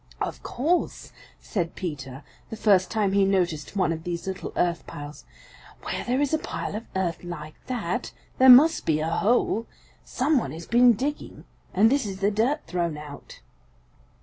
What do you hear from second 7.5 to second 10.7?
that, there must be a hole. Some one has